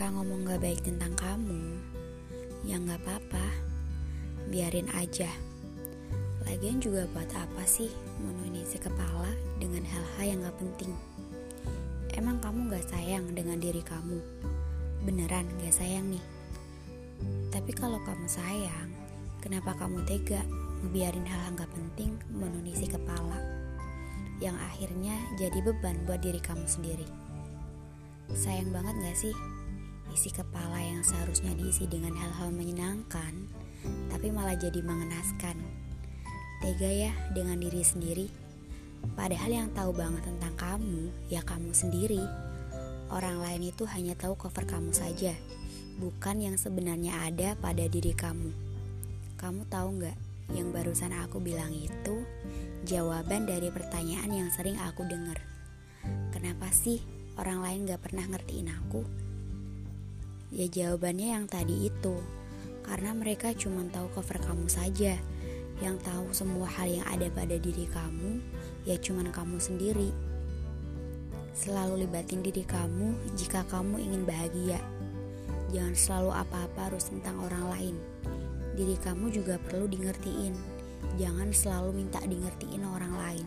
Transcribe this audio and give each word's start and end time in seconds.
mereka 0.00 0.16
ngomong 0.16 0.48
gak 0.48 0.64
baik 0.64 0.80
tentang 0.80 1.12
kamu, 1.12 1.76
ya 2.64 2.80
gak 2.80 3.04
apa-apa, 3.04 3.46
biarin 4.48 4.88
aja. 4.96 5.28
Lagian 6.48 6.80
juga 6.80 7.04
buat 7.12 7.28
apa 7.36 7.68
sih 7.68 7.92
menuhin 8.16 8.64
isi 8.64 8.80
kepala 8.80 9.28
dengan 9.60 9.84
hal-hal 9.84 10.24
yang 10.24 10.40
gak 10.40 10.56
penting? 10.56 10.96
Emang 12.16 12.40
kamu 12.40 12.72
gak 12.72 12.88
sayang 12.88 13.28
dengan 13.36 13.60
diri 13.60 13.84
kamu? 13.84 14.24
Beneran 15.04 15.44
gak 15.60 15.76
sayang 15.76 16.08
nih? 16.08 16.24
Tapi 17.52 17.76
kalau 17.76 18.00
kamu 18.00 18.24
sayang, 18.24 18.88
kenapa 19.44 19.76
kamu 19.76 20.00
tega 20.08 20.40
ngebiarin 20.80 21.28
hal 21.28 21.52
yang 21.52 21.60
gak 21.60 21.72
penting 21.76 22.16
menuhin 22.32 22.72
isi 22.72 22.88
kepala? 22.88 23.36
Yang 24.40 24.64
akhirnya 24.64 25.20
jadi 25.36 25.60
beban 25.60 26.08
buat 26.08 26.24
diri 26.24 26.40
kamu 26.40 26.64
sendiri. 26.64 27.04
Sayang 28.32 28.72
banget 28.72 28.96
gak 28.96 29.20
sih 29.28 29.36
isi 30.12 30.30
kepala 30.34 30.78
yang 30.82 31.02
seharusnya 31.02 31.54
diisi 31.54 31.86
dengan 31.86 32.14
hal-hal 32.14 32.50
menyenangkan, 32.50 33.46
tapi 34.10 34.28
malah 34.30 34.58
jadi 34.58 34.82
mengenaskan. 34.82 35.56
Tega 36.60 36.90
ya 36.92 37.12
dengan 37.32 37.56
diri 37.56 37.80
sendiri, 37.80 38.26
padahal 39.16 39.48
yang 39.48 39.68
tahu 39.72 39.96
banget 39.96 40.28
tentang 40.28 40.54
kamu 40.60 41.08
ya 41.32 41.40
kamu 41.40 41.72
sendiri. 41.72 42.20
Orang 43.10 43.42
lain 43.42 43.72
itu 43.72 43.88
hanya 43.88 44.12
tahu 44.14 44.36
cover 44.36 44.68
kamu 44.68 44.92
saja, 44.92 45.32
bukan 45.98 46.36
yang 46.38 46.56
sebenarnya 46.60 47.16
ada 47.26 47.56
pada 47.58 47.88
diri 47.88 48.12
kamu. 48.12 48.52
Kamu 49.40 49.66
tahu 49.72 49.88
nggak? 49.98 50.18
Yang 50.50 50.68
barusan 50.74 51.14
aku 51.14 51.38
bilang 51.38 51.70
itu 51.70 52.26
jawaban 52.84 53.46
dari 53.46 53.70
pertanyaan 53.70 54.30
yang 54.30 54.48
sering 54.50 54.74
aku 54.82 55.06
dengar. 55.06 55.38
Kenapa 56.34 56.72
sih 56.72 56.98
orang 57.36 57.60
lain 57.62 57.80
gak 57.86 58.02
pernah 58.02 58.24
ngertiin 58.26 58.72
aku? 58.72 59.29
Ya 60.50 60.66
jawabannya 60.66 61.34
yang 61.38 61.46
tadi 61.46 61.86
itu. 61.86 62.18
Karena 62.82 63.14
mereka 63.14 63.54
cuma 63.54 63.86
tahu 63.86 64.10
cover 64.14 64.38
kamu 64.42 64.66
saja. 64.66 65.14
Yang 65.78 65.96
tahu 66.04 66.26
semua 66.34 66.66
hal 66.66 66.90
yang 66.90 67.06
ada 67.08 67.30
pada 67.32 67.56
diri 67.56 67.88
kamu 67.88 68.42
Ya 68.82 68.96
cuma 68.98 69.22
kamu 69.22 69.60
sendiri. 69.62 70.10
Selalu 71.54 72.08
libatin 72.08 72.40
diri 72.40 72.64
kamu 72.64 73.36
jika 73.36 73.62
kamu 73.68 74.00
ingin 74.00 74.24
bahagia. 74.24 74.80
Jangan 75.70 75.94
selalu 75.94 76.30
apa-apa 76.34 76.80
harus 76.90 77.06
tentang 77.12 77.38
orang 77.44 77.64
lain. 77.70 77.96
Diri 78.74 78.96
kamu 78.98 79.28
juga 79.30 79.60
perlu 79.60 79.86
di 79.86 80.00
ngertiin 80.00 80.80
Jangan 81.20 81.52
selalu 81.52 82.04
minta 82.04 82.20
di 82.24 82.36
ngertiin 82.38 82.84
orang 82.84 83.14
lain. 83.16 83.46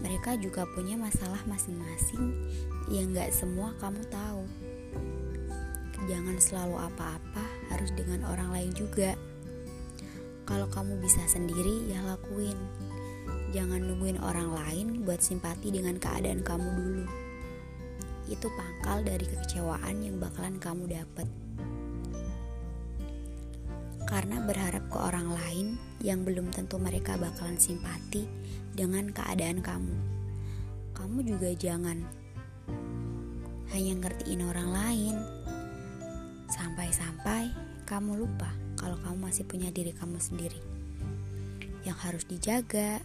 Mereka 0.00 0.40
juga 0.40 0.64
punya 0.72 0.96
masalah 0.96 1.40
masing-masing. 1.44 2.32
Yang 2.88 3.06
gak 3.20 3.30
semua 3.36 3.76
kamu 3.78 4.00
tahu 4.08 4.42
jangan 6.10 6.42
selalu 6.42 6.74
apa-apa 6.90 7.44
harus 7.70 7.94
dengan 7.94 8.26
orang 8.26 8.50
lain 8.50 8.74
juga. 8.74 9.14
Kalau 10.42 10.66
kamu 10.66 10.98
bisa 10.98 11.22
sendiri, 11.30 11.86
ya 11.86 12.02
lakuin. 12.02 12.58
Jangan 13.54 13.86
nungguin 13.86 14.18
orang 14.18 14.50
lain 14.50 15.06
buat 15.06 15.22
simpati 15.22 15.70
dengan 15.70 15.94
keadaan 16.02 16.42
kamu 16.42 16.66
dulu. 16.74 17.06
Itu 18.26 18.50
pangkal 18.58 19.06
dari 19.06 19.22
kekecewaan 19.22 20.02
yang 20.02 20.18
bakalan 20.18 20.58
kamu 20.58 20.90
dapat. 20.90 21.30
Karena 24.10 24.42
berharap 24.42 24.90
ke 24.90 24.98
orang 24.98 25.30
lain 25.30 25.66
yang 26.02 26.26
belum 26.26 26.50
tentu 26.50 26.82
mereka 26.82 27.14
bakalan 27.14 27.54
simpati 27.54 28.26
dengan 28.74 29.14
keadaan 29.14 29.62
kamu. 29.62 29.94
Kamu 30.98 31.22
juga 31.22 31.54
jangan 31.54 32.02
hanya 33.70 34.02
ngertiin 34.02 34.42
orang 34.42 34.70
lain, 34.74 35.14
Sampai-sampai 36.60 37.56
kamu 37.88 38.20
lupa 38.20 38.52
kalau 38.76 39.00
kamu 39.00 39.32
masih 39.32 39.48
punya 39.48 39.72
diri 39.72 39.96
kamu 39.96 40.20
sendiri 40.20 40.60
yang 41.88 41.96
harus 41.96 42.28
dijaga, 42.28 43.00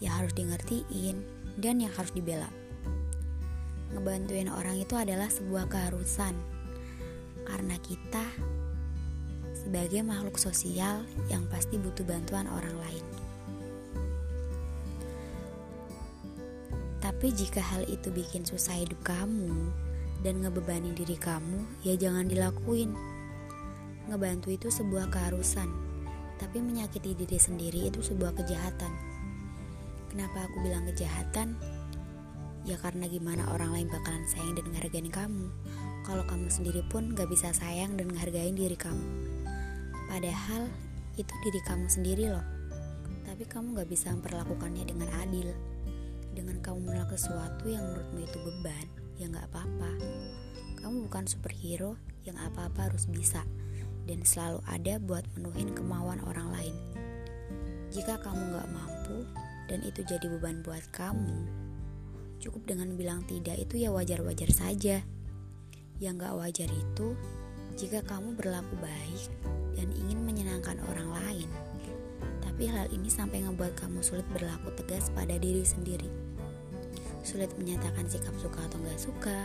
yang 0.00 0.16
harus 0.16 0.32
dimengertiin, 0.32 1.20
dan 1.60 1.84
yang 1.84 1.92
harus 1.92 2.08
dibela. 2.16 2.48
Ngebantuin 3.92 4.48
orang 4.48 4.80
itu 4.80 4.96
adalah 4.96 5.28
sebuah 5.28 5.68
keharusan 5.68 6.32
karena 7.44 7.76
kita 7.84 8.24
sebagai 9.52 10.00
makhluk 10.00 10.40
sosial 10.40 11.04
yang 11.28 11.44
pasti 11.52 11.76
butuh 11.76 12.08
bantuan 12.08 12.48
orang 12.48 12.72
lain. 12.88 13.04
Tapi 17.04 17.36
jika 17.36 17.60
hal 17.60 17.84
itu 17.84 18.08
bikin 18.08 18.48
susah 18.48 18.80
hidup 18.80 19.00
kamu, 19.04 19.68
dan 20.22 20.42
ngebebani 20.42 20.94
diri 20.94 21.14
kamu, 21.14 21.82
ya 21.86 21.94
jangan 21.94 22.26
dilakuin. 22.26 22.90
Ngebantu 24.10 24.50
itu 24.50 24.68
sebuah 24.72 25.12
keharusan, 25.12 25.68
tapi 26.42 26.58
menyakiti 26.58 27.14
diri 27.14 27.38
sendiri 27.38 27.92
itu 27.92 28.02
sebuah 28.02 28.34
kejahatan. 28.34 28.90
Kenapa 30.08 30.48
aku 30.48 30.64
bilang 30.64 30.88
kejahatan? 30.88 31.54
Ya 32.66 32.76
karena 32.76 33.08
gimana 33.08 33.48
orang 33.48 33.72
lain 33.72 33.88
bakalan 33.88 34.28
sayang 34.28 34.52
dan 34.52 34.68
ngehargain 34.68 35.08
kamu 35.08 35.48
Kalau 36.04 36.20
kamu 36.28 36.52
sendiri 36.52 36.84
pun 36.92 37.16
gak 37.16 37.32
bisa 37.32 37.48
sayang 37.56 37.96
dan 37.96 38.12
ngehargain 38.12 38.52
diri 38.52 38.76
kamu 38.76 39.08
Padahal 40.04 40.68
itu 41.16 41.32
diri 41.48 41.60
kamu 41.64 41.88
sendiri 41.88 42.28
loh 42.28 42.44
Tapi 43.24 43.48
kamu 43.48 43.72
gak 43.72 43.88
bisa 43.88 44.12
memperlakukannya 44.12 44.84
dengan 44.84 45.08
adil 45.16 45.48
Dengan 46.36 46.60
kamu 46.60 46.92
menolak 46.92 47.16
sesuatu 47.16 47.72
yang 47.72 47.88
menurutmu 47.88 48.20
itu 48.28 48.36
beban 48.36 49.07
ya 49.18 49.26
nggak 49.26 49.50
apa-apa. 49.50 49.90
Kamu 50.78 51.10
bukan 51.10 51.26
superhero 51.26 51.98
yang 52.22 52.38
apa-apa 52.38 52.88
harus 52.88 53.10
bisa 53.10 53.42
dan 54.06 54.22
selalu 54.22 54.62
ada 54.70 54.96
buat 55.02 55.26
menuhin 55.36 55.74
kemauan 55.74 56.22
orang 56.24 56.48
lain. 56.54 56.76
Jika 57.90 58.22
kamu 58.22 58.54
nggak 58.54 58.68
mampu 58.70 59.26
dan 59.66 59.82
itu 59.84 60.00
jadi 60.06 60.24
beban 60.38 60.62
buat 60.62 60.80
kamu, 60.94 61.44
cukup 62.38 62.64
dengan 62.64 62.94
bilang 62.94 63.26
tidak 63.26 63.58
itu 63.58 63.82
ya 63.82 63.90
wajar-wajar 63.90 64.48
saja. 64.54 65.02
Yang 65.98 66.14
nggak 66.22 66.34
wajar 66.38 66.70
itu 66.70 67.18
jika 67.74 68.06
kamu 68.06 68.38
berlaku 68.38 68.78
baik 68.78 69.22
dan 69.74 69.90
ingin 69.98 70.22
menyenangkan 70.22 70.78
orang 70.94 71.10
lain, 71.10 71.50
tapi 72.38 72.70
hal 72.70 72.86
ini 72.94 73.10
sampai 73.10 73.42
ngebuat 73.42 73.74
kamu 73.74 73.98
sulit 73.98 74.26
berlaku 74.30 74.70
tegas 74.78 75.10
pada 75.10 75.34
diri 75.34 75.66
sendiri 75.66 76.37
sulit 77.26 77.50
menyatakan 77.58 78.06
sikap 78.06 78.34
suka 78.38 78.60
atau 78.66 78.78
nggak 78.82 79.00
suka, 79.00 79.38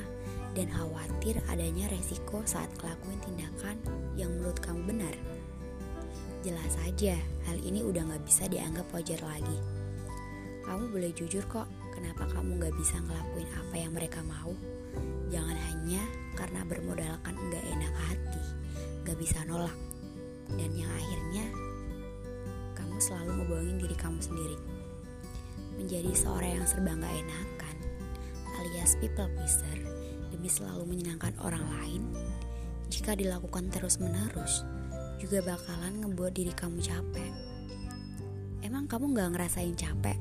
dan 0.53 0.69
khawatir 0.69 1.41
adanya 1.49 1.89
resiko 1.89 2.45
saat 2.45 2.69
kelakuin 2.77 3.19
tindakan 3.25 3.77
yang 4.13 4.29
menurut 4.37 4.57
kamu 4.61 4.81
benar. 4.93 5.15
Jelas 6.43 6.75
saja, 6.75 7.15
hal 7.47 7.57
ini 7.63 7.81
udah 7.81 8.03
nggak 8.03 8.23
bisa 8.27 8.45
dianggap 8.51 8.85
wajar 8.91 9.17
lagi. 9.23 9.57
Kamu 10.63 10.91
boleh 10.91 11.11
jujur 11.15 11.43
kok, 11.47 11.67
kenapa 11.95 12.29
kamu 12.29 12.59
nggak 12.59 12.75
bisa 12.77 12.99
ngelakuin 12.99 13.49
apa 13.55 13.75
yang 13.79 13.91
mereka 13.95 14.19
mau. 14.23 14.51
Jangan 15.33 15.57
hanya 15.57 16.03
karena 16.37 16.61
bermodalkan 16.67 17.33
nggak 17.33 17.65
enak 17.73 17.93
hati, 18.11 18.43
nggak 19.07 19.17
bisa 19.17 19.41
nolak, 19.49 19.75
dan 20.53 20.69
yang 20.75 20.91
akhirnya 20.93 21.45
kamu 22.77 22.97
selalu 23.01 23.41
ngebohongin 23.41 23.77
diri 23.81 23.95
kamu 23.97 24.19
sendiri 24.21 24.57
menjadi 25.73 26.13
seorang 26.13 26.61
yang 26.61 26.67
serba 26.69 26.93
gak 26.93 27.13
enakan 27.17 27.52
alias 28.63 28.95
people 29.03 29.27
pleaser 29.35 29.79
demi 30.31 30.47
selalu 30.47 30.95
menyenangkan 30.95 31.35
orang 31.43 31.63
lain 31.79 32.03
jika 32.87 33.13
dilakukan 33.13 33.67
terus-menerus 33.67 34.63
juga 35.19 35.43
bakalan 35.43 36.03
ngebuat 36.03 36.33
diri 36.35 36.51
kamu 36.51 36.83
capek. 36.83 37.31
Emang 38.63 38.87
kamu 38.87 39.15
gak 39.15 39.29
ngerasain 39.35 39.75
capek 39.75 40.19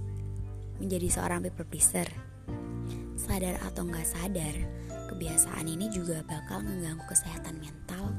menjadi 0.79 1.07
seorang 1.11 1.43
people 1.43 1.67
pleaser? 1.67 2.07
Sadar 3.19 3.59
atau 3.63 3.87
gak 3.87 4.07
sadar 4.07 4.55
kebiasaan 5.11 5.67
ini 5.71 5.91
juga 5.91 6.23
bakal 6.27 6.67
mengganggu 6.67 7.05
kesehatan 7.07 7.63
mental 7.63 8.11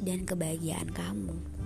dan 0.00 0.24
kebahagiaan 0.24 0.88
kamu 0.88 1.59